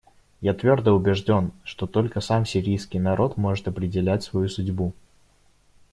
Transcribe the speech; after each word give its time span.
Я 0.41 0.55
твердо 0.55 0.95
убежден, 0.95 1.51
что 1.63 1.85
только 1.85 2.21
сам 2.21 2.43
сирийский 2.43 2.97
народ 2.97 3.37
может 3.37 3.67
определять 3.67 4.23
свою 4.23 4.49
судьбу. 4.49 4.93